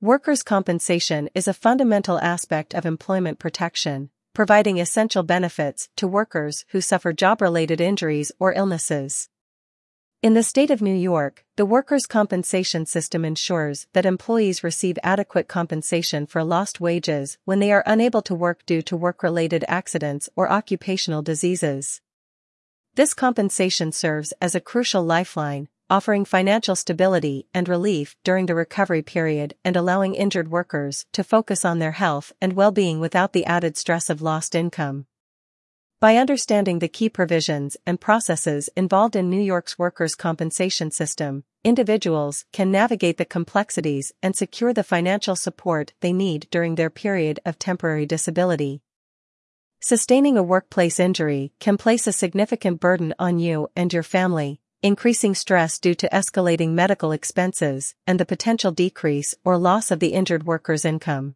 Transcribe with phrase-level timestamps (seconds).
[0.00, 6.80] Workers' compensation is a fundamental aspect of employment protection, providing essential benefits to workers who
[6.80, 9.28] suffer job-related injuries or illnesses.
[10.22, 15.48] In the state of New York, the workers' compensation system ensures that employees receive adequate
[15.48, 20.48] compensation for lost wages when they are unable to work due to work-related accidents or
[20.48, 22.00] occupational diseases.
[22.94, 29.02] This compensation serves as a crucial lifeline, offering financial stability and relief during the recovery
[29.02, 33.76] period and allowing injured workers to focus on their health and well-being without the added
[33.76, 35.06] stress of lost income.
[36.00, 42.44] By understanding the key provisions and processes involved in New York's workers' compensation system, individuals
[42.52, 47.58] can navigate the complexities and secure the financial support they need during their period of
[47.58, 48.80] temporary disability.
[49.80, 55.34] Sustaining a workplace injury can place a significant burden on you and your family, increasing
[55.34, 60.46] stress due to escalating medical expenses and the potential decrease or loss of the injured
[60.46, 61.34] worker's income.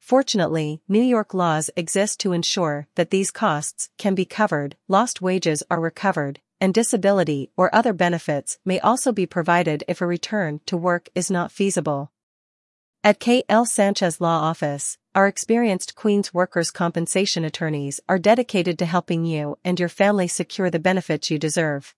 [0.00, 5.62] Fortunately, New York laws exist to ensure that these costs can be covered, lost wages
[5.70, 10.76] are recovered, and disability or other benefits may also be provided if a return to
[10.76, 12.10] work is not feasible.
[13.04, 13.64] At K.L.
[13.64, 19.78] Sanchez Law Office, our experienced Queens workers' compensation attorneys are dedicated to helping you and
[19.78, 21.94] your family secure the benefits you deserve.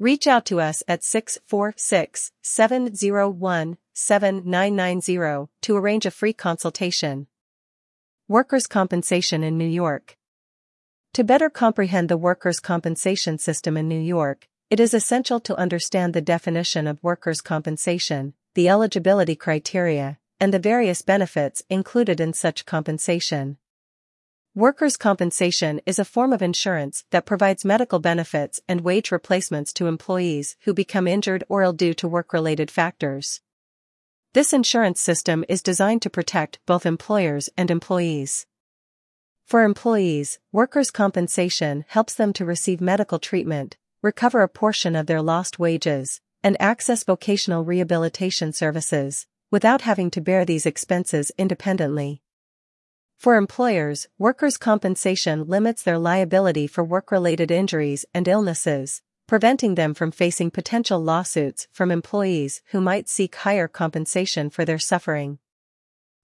[0.00, 7.28] Reach out to us at 646 701 7990 to arrange a free consultation.
[8.26, 10.16] Workers' Compensation in New York.
[11.12, 16.12] To better comprehend the workers' compensation system in New York, it is essential to understand
[16.12, 22.66] the definition of workers' compensation, the eligibility criteria, and the various benefits included in such
[22.66, 23.58] compensation.
[24.56, 29.88] Workers' compensation is a form of insurance that provides medical benefits and wage replacements to
[29.88, 33.40] employees who become injured or ill due to work-related factors.
[34.32, 38.46] This insurance system is designed to protect both employers and employees.
[39.44, 45.20] For employees, workers' compensation helps them to receive medical treatment, recover a portion of their
[45.20, 52.22] lost wages, and access vocational rehabilitation services, without having to bear these expenses independently.
[53.16, 60.10] For employers, workers' compensation limits their liability for work-related injuries and illnesses, preventing them from
[60.10, 65.38] facing potential lawsuits from employees who might seek higher compensation for their suffering.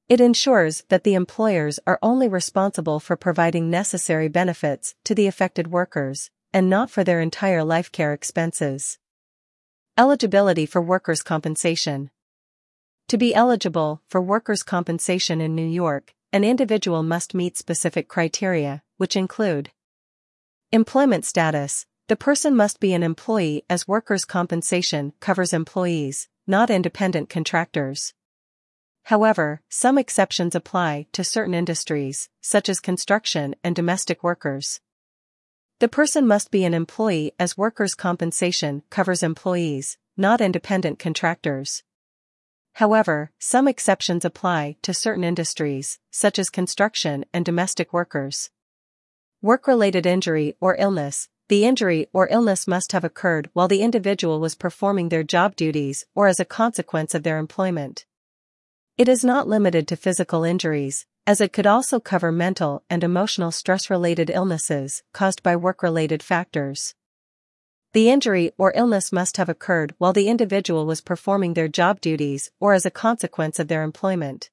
[0.08, 5.68] It ensures that the employers are only responsible for providing necessary benefits to the affected
[5.68, 8.98] workers, and not for their entire life care expenses.
[9.96, 12.10] Eligibility for workers' compensation.
[13.08, 18.82] To be eligible for workers' compensation in New York, an individual must meet specific criteria,
[18.98, 19.70] which include
[20.70, 27.28] employment status, the person must be an employee as workers' compensation covers employees, not independent
[27.28, 28.14] contractors.
[29.04, 34.80] However, some exceptions apply to certain industries, such as construction and domestic workers.
[35.80, 41.82] The person must be an employee as workers' compensation covers employees, not independent contractors.
[42.74, 48.50] However, some exceptions apply to certain industries, such as construction and domestic workers.
[49.42, 54.54] Work-related injury or illness the injury or illness must have occurred while the individual was
[54.54, 58.06] performing their job duties or as a consequence of their employment.
[58.96, 63.50] It is not limited to physical injuries, as it could also cover mental and emotional
[63.50, 66.94] stress-related illnesses caused by work-related factors.
[67.92, 72.52] The injury or illness must have occurred while the individual was performing their job duties
[72.60, 74.48] or as a consequence of their employment.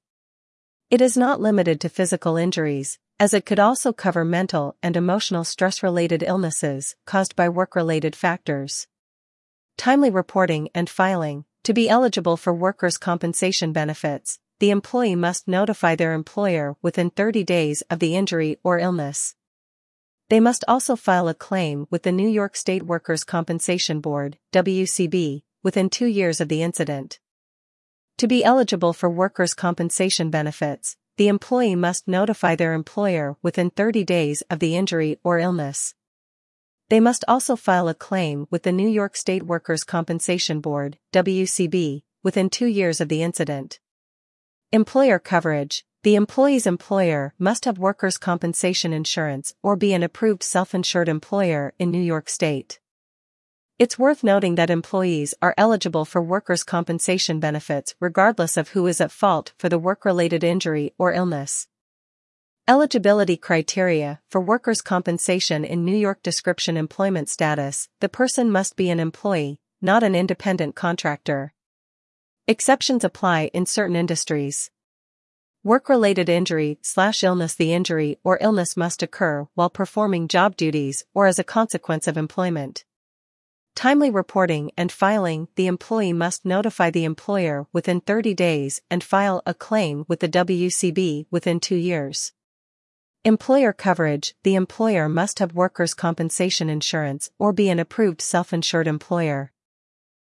[0.90, 5.44] It is not limited to physical injuries, as it could also cover mental and emotional
[5.44, 8.88] stress-related illnesses caused by work-related factors.
[9.76, 11.44] Timely reporting and filing.
[11.62, 17.44] To be eligible for workers' compensation benefits, the employee must notify their employer within 30
[17.44, 19.36] days of the injury or illness.
[20.30, 25.42] They must also file a claim with the New York State Workers' Compensation Board, WCB,
[25.62, 27.18] within two years of the incident.
[28.18, 34.04] To be eligible for workers' compensation benefits, the employee must notify their employer within 30
[34.04, 35.94] days of the injury or illness.
[36.90, 42.02] They must also file a claim with the New York State Workers' Compensation Board, WCB,
[42.22, 43.80] within two years of the incident.
[44.72, 51.08] Employer coverage The employee's employer must have workers' compensation insurance or be an approved self-insured
[51.08, 52.78] employer in New York State.
[53.80, 59.00] It's worth noting that employees are eligible for workers' compensation benefits regardless of who is
[59.00, 61.66] at fault for the work-related injury or illness.
[62.68, 68.88] Eligibility criteria for workers' compensation in New York description employment status, the person must be
[68.88, 71.54] an employee, not an independent contractor.
[72.46, 74.70] Exceptions apply in certain industries.
[75.64, 81.26] Work-related injury slash illness The injury or illness must occur while performing job duties or
[81.26, 82.84] as a consequence of employment.
[83.74, 89.42] Timely reporting and filing The employee must notify the employer within 30 days and file
[89.46, 92.32] a claim with the WCB within two years.
[93.24, 99.52] Employer coverage The employer must have workers' compensation insurance or be an approved self-insured employer.